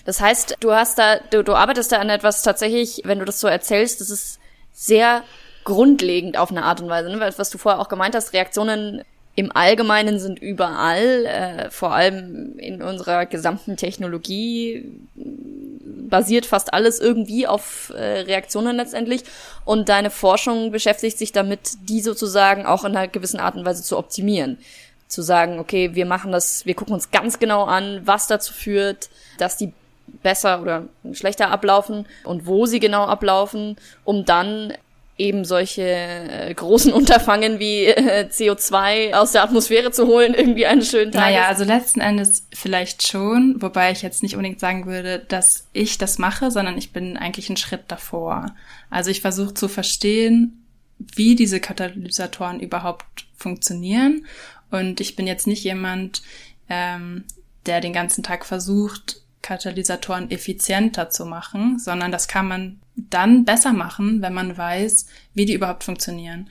[0.05, 3.41] Das heißt, du hast da, du, du arbeitest da an etwas tatsächlich, wenn du das
[3.41, 4.39] so erzählst, das ist
[4.73, 5.25] sehr
[5.71, 7.33] grundlegend auf eine Art und Weise, ne?
[7.37, 9.03] was du vorher auch gemeint hast, Reaktionen
[9.37, 17.47] im Allgemeinen sind überall, äh, vor allem in unserer gesamten Technologie basiert fast alles irgendwie
[17.47, 19.23] auf äh, Reaktionen letztendlich.
[19.65, 23.85] Und deine Forschung beschäftigt sich damit, die sozusagen auch in einer gewissen Art und Weise
[23.85, 24.59] zu optimieren.
[25.07, 29.11] Zu sagen, okay, wir machen das, wir gucken uns ganz genau an, was dazu führt,
[29.39, 29.73] dass die
[30.25, 34.75] besser oder schlechter ablaufen und wo sie genau ablaufen, um dann
[35.21, 40.83] eben solche äh, großen Unterfangen wie äh, CO2 aus der Atmosphäre zu holen, irgendwie einen
[40.83, 41.23] schönen Tag.
[41.23, 45.99] Naja, also letzten Endes vielleicht schon, wobei ich jetzt nicht unbedingt sagen würde, dass ich
[45.99, 48.47] das mache, sondern ich bin eigentlich einen Schritt davor.
[48.89, 50.65] Also ich versuche zu verstehen,
[50.99, 54.27] wie diese Katalysatoren überhaupt funktionieren.
[54.71, 56.23] Und ich bin jetzt nicht jemand,
[56.69, 57.25] ähm,
[57.67, 63.73] der den ganzen Tag versucht, Katalysatoren effizienter zu machen, sondern das kann man dann besser
[63.73, 66.51] machen, wenn man weiß, wie die überhaupt funktionieren.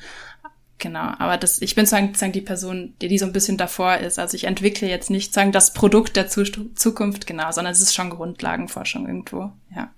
[0.79, 4.17] Genau, aber das, ich bin sozusagen die Person, die, die so ein bisschen davor ist.
[4.17, 8.09] Also ich entwickle jetzt nicht sagen das Produkt der Zukunft, genau, sondern es ist schon
[8.09, 9.91] Grundlagenforschung irgendwo, ja.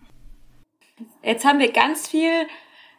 [1.24, 2.48] Jetzt haben wir ganz viel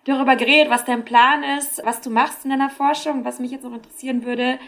[0.04, 3.24] darüber geredet, was dein Plan ist, was du machst in deiner Forschung.
[3.24, 4.58] Was mich jetzt noch interessieren würde,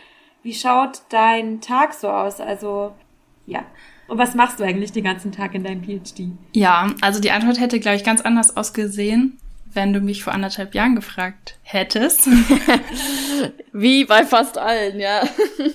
[0.42, 2.40] wie schaut dein Tag so aus?
[2.40, 2.94] Also,
[3.47, 3.64] ja.
[4.07, 6.29] Und was machst du eigentlich den ganzen Tag in deinem PhD?
[6.53, 9.38] Ja, also die Antwort hätte, glaube ich, ganz anders ausgesehen
[9.75, 12.29] wenn du mich vor anderthalb Jahren gefragt hättest.
[13.73, 15.23] Wie bei fast allen, ja.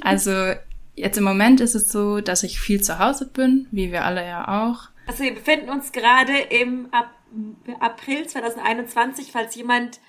[0.01, 0.53] also
[0.95, 4.25] jetzt im Moment ist es so, dass ich viel zu Hause bin, wie wir alle
[4.25, 4.89] ja auch.
[5.07, 6.89] Also wir befinden uns gerade im
[7.79, 9.99] April 2021, falls jemand,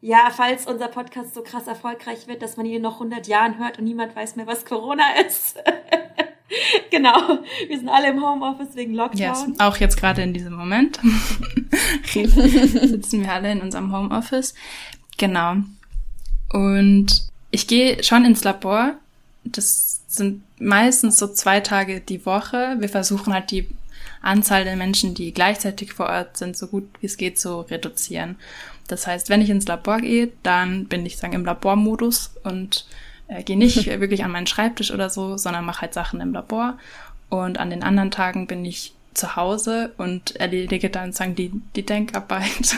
[0.00, 3.78] ja, falls unser Podcast so krass erfolgreich wird, dass man ihn noch 100 Jahren hört
[3.78, 5.58] und niemand weiß mehr, was Corona ist.
[6.90, 7.38] genau.
[7.66, 9.18] Wir sind alle im Homeoffice wegen Lockdown.
[9.18, 10.98] Yes, auch jetzt gerade in diesem Moment
[12.04, 14.54] sitzen wir alle in unserem Homeoffice.
[15.18, 15.56] Genau.
[16.52, 18.94] Und ich gehe schon ins Labor.
[19.44, 22.76] Das sind meistens so zwei Tage die Woche.
[22.78, 23.68] Wir versuchen halt die
[24.20, 28.36] Anzahl der Menschen, die gleichzeitig vor Ort sind, so gut wie es geht zu reduzieren.
[28.88, 32.86] Das heißt, wenn ich ins Labor gehe, dann bin ich sagen im Labormodus und
[33.32, 36.78] äh, gehe nicht wirklich an meinen Schreibtisch oder so, sondern mache halt Sachen im Labor.
[37.28, 41.84] Und an den anderen Tagen bin ich zu Hause und erledige dann sagen die, die
[41.84, 42.76] Denkarbeit.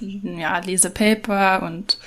[0.00, 1.98] ja, lese Paper und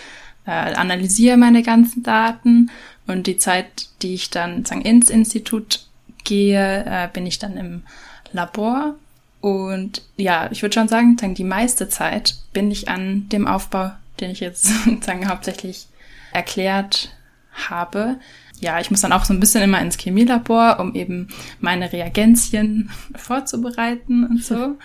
[0.46, 2.72] äh, analysiere meine ganzen Daten.
[3.06, 5.86] Und die Zeit, die ich dann sagen, ins Institut
[6.24, 7.84] gehe, äh, bin ich dann im
[8.32, 8.96] Labor.
[9.42, 13.92] Und ja, ich würde schon sagen, sagen, die meiste Zeit bin ich an dem Aufbau,
[14.20, 14.72] den ich jetzt
[15.02, 15.88] sagen, hauptsächlich
[16.34, 17.16] erklärt
[17.54, 18.20] habe.
[18.60, 21.28] Ja, ich muss dann auch so ein bisschen immer ins Chemielabor, um eben
[21.60, 24.78] meine Reagenzien vorzubereiten und so.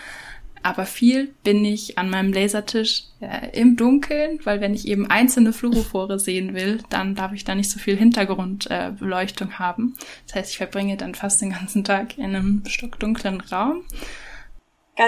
[0.63, 5.53] Aber viel bin ich an meinem Lasertisch äh, im Dunkeln, weil wenn ich eben einzelne
[5.53, 9.95] Fluorophore sehen will, dann darf ich da nicht so viel Hintergrundbeleuchtung äh, haben.
[10.27, 13.85] Das heißt, ich verbringe dann fast den ganzen Tag in einem stockdunklen Raum.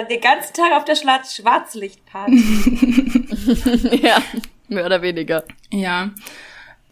[0.08, 2.44] Den ganzen Tag auf der Schwarzlichtparty.
[4.02, 4.22] ja.
[4.70, 5.44] Mehr oder weniger.
[5.70, 6.10] Ja,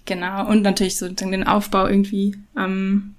[0.05, 0.47] genau.
[0.49, 3.15] Und natürlich so den Aufbau irgendwie am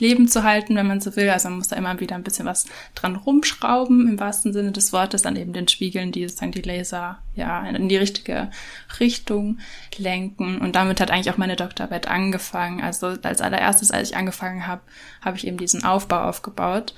[0.00, 1.28] Leben zu halten, wenn man so will.
[1.30, 4.92] Also man muss da immer wieder ein bisschen was dran rumschrauben, im wahrsten Sinne des
[4.92, 8.50] Wortes, dann eben den Spiegeln, die sozusagen die Laser ja in die richtige
[8.98, 9.58] Richtung
[9.96, 10.58] lenken.
[10.58, 12.80] Und damit hat eigentlich auch meine Doktorarbeit angefangen.
[12.80, 14.82] Also als allererstes, als ich angefangen habe,
[15.22, 16.94] habe ich eben diesen Aufbau aufgebaut.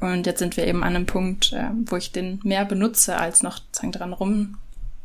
[0.00, 3.44] Und jetzt sind wir eben an einem Punkt, äh, wo ich den mehr benutze, als
[3.44, 4.58] noch dran rum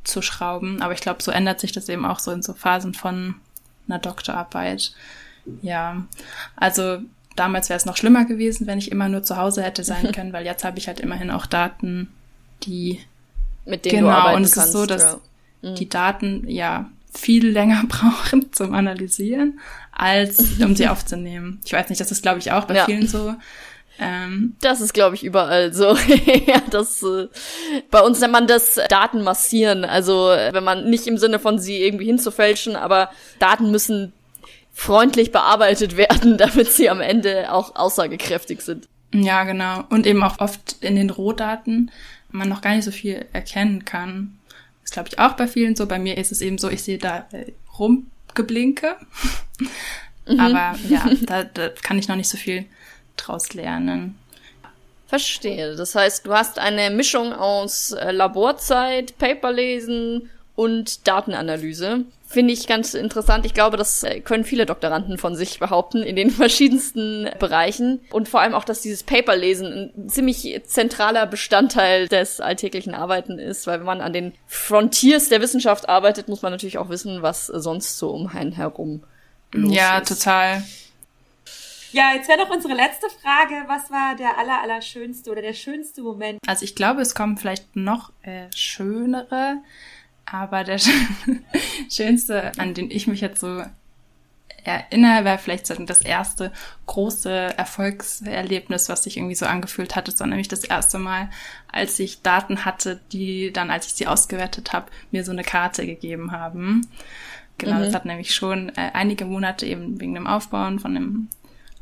[0.08, 0.82] zu schrauben.
[0.82, 3.36] Aber ich glaube, so ändert sich das eben auch so in so Phasen von
[3.88, 4.94] einer Doktorarbeit.
[5.62, 6.04] Ja,
[6.56, 7.00] also
[7.36, 10.34] damals wäre es noch schlimmer gewesen, wenn ich immer nur zu Hause hätte sein können,
[10.34, 12.10] weil jetzt habe ich halt immerhin auch Daten,
[12.64, 13.00] die
[13.66, 15.18] mit denen genau, du arbeiten und es kannst, ist so, dass
[15.62, 15.74] ja.
[15.74, 19.60] die Daten ja viel länger brauchen zum Analysieren,
[19.92, 21.60] als um sie aufzunehmen.
[21.66, 22.86] Ich weiß nicht, das ist glaube ich auch bei ja.
[22.86, 23.36] vielen so.
[24.00, 25.96] Ähm, das ist, glaube ich, überall so.
[26.46, 27.28] ja, das, äh,
[27.90, 29.86] bei uns nennt man das Daten massieren.
[29.86, 34.14] Also wenn man nicht im Sinne von sie irgendwie hinzufälschen, aber Daten müssen
[34.74, 38.88] freundlich bearbeitet werden, damit sie am Ende auch aussagekräftig sind.
[39.14, 39.84] Ja, genau.
[39.90, 41.92] Und eben auch oft in den Rohdaten
[42.30, 44.38] man noch gar nicht so viel erkennen kann.
[44.84, 45.88] Das glaube ich auch bei vielen so.
[45.88, 48.96] Bei mir ist es eben so, ich sehe da äh, Rumgeblinke.
[50.30, 50.42] Mhm.
[50.42, 52.66] Aber ja, da, da kann ich noch nicht so viel
[53.18, 54.18] draus lernen.
[55.08, 55.76] Verstehe.
[55.76, 62.04] Das heißt, du hast eine Mischung aus äh, Laborzeit, Paperlesen und Datenanalyse.
[62.28, 63.46] Finde ich ganz interessant.
[63.46, 68.02] Ich glaube, das äh, können viele Doktoranden von sich behaupten in den verschiedensten Bereichen.
[68.12, 73.66] Und vor allem auch, dass dieses Paperlesen ein ziemlich zentraler Bestandteil des alltäglichen Arbeiten ist,
[73.66, 77.48] weil wenn man an den Frontiers der Wissenschaft arbeitet, muss man natürlich auch wissen, was
[77.48, 79.04] sonst so um einen herum
[79.54, 80.10] los ja, ist.
[80.10, 80.64] Ja, total.
[81.92, 83.64] Ja, jetzt wäre noch unsere letzte Frage.
[83.68, 86.40] Was war der aller, aller schönste oder der schönste Moment?
[86.46, 89.58] Also ich glaube, es kommen vielleicht noch äh, schönere,
[90.26, 90.80] aber der
[91.90, 93.64] schönste, an den ich mich jetzt so
[94.68, 96.52] erinnere, wäre vielleicht das erste
[96.88, 100.10] große Erfolgserlebnis, was sich irgendwie so angefühlt hat.
[100.10, 101.30] Das war nämlich das erste Mal,
[101.72, 105.86] als ich Daten hatte, die dann, als ich sie ausgewertet habe, mir so eine Karte
[105.86, 106.86] gegeben haben.
[107.58, 107.84] Genau, mhm.
[107.84, 111.30] das hat nämlich schon äh, einige Monate eben wegen dem Aufbauen von dem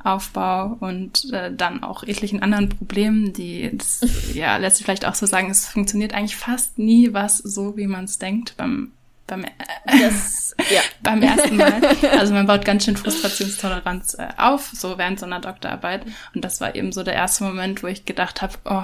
[0.05, 5.15] Aufbau und äh, dann auch etlichen anderen Problemen, die das, ja lässt sich vielleicht auch
[5.15, 8.91] so sagen, es funktioniert eigentlich fast nie was so, wie man es denkt beim
[9.27, 9.49] beim, äh,
[9.87, 10.81] das, ja.
[11.01, 11.81] beim ersten Mal.
[12.11, 16.05] Also man baut ganz schön Frustrationstoleranz äh, auf, so während so einer Doktorarbeit.
[16.35, 18.83] Und das war eben so der erste Moment, wo ich gedacht habe, oh,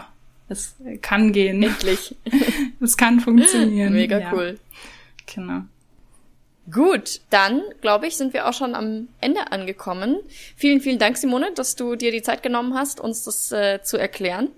[0.50, 1.62] es kann gehen.
[1.62, 2.16] Endlich.
[2.82, 3.94] es kann funktionieren.
[3.94, 4.34] Mega ja.
[4.34, 4.60] cool.
[5.34, 5.62] Genau.
[6.72, 10.20] Gut, dann glaube ich, sind wir auch schon am Ende angekommen.
[10.56, 13.98] Vielen, vielen Dank, Simone, dass du dir die Zeit genommen hast, uns das äh, zu
[13.98, 14.50] erklären.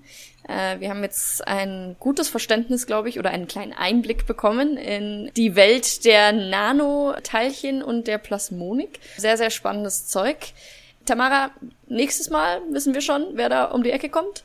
[0.48, 5.32] Äh, wir haben jetzt ein gutes Verständnis, glaube ich, oder einen kleinen Einblick bekommen in
[5.36, 9.00] die Welt der Nanoteilchen und der Plasmonik.
[9.18, 10.38] Sehr, sehr spannendes Zeug.
[11.06, 11.52] Tamara,
[11.88, 14.44] nächstes Mal wissen wir schon, wer da um die Ecke kommt?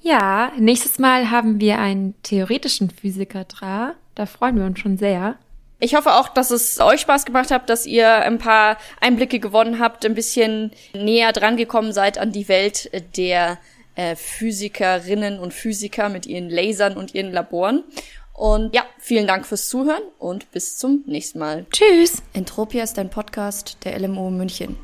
[0.00, 3.94] Ja, nächstes Mal haben wir einen theoretischen Physiker da.
[4.14, 5.36] Da freuen wir uns schon sehr.
[5.80, 9.78] Ich hoffe auch, dass es euch Spaß gemacht hat, dass ihr ein paar Einblicke gewonnen
[9.78, 13.58] habt, ein bisschen näher dran gekommen seid an die Welt der
[13.94, 17.84] äh, Physikerinnen und Physiker mit ihren Lasern und ihren Laboren.
[18.32, 21.66] Und ja, vielen Dank fürs Zuhören und bis zum nächsten Mal.
[21.70, 22.22] Tschüss.
[22.32, 24.76] Entropia ist ein Podcast der LMO München.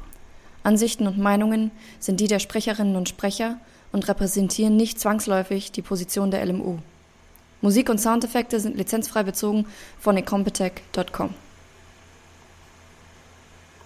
[0.63, 3.61] Ansichten und Meinungen sind die der Sprecherinnen und Sprecher
[3.93, 6.79] und repräsentieren nicht zwangsläufig die Position der LMU.
[7.65, 9.65] Musik und Soundeffekte sind lizenzfrei bezogen
[9.99, 11.35] von incompetech.com.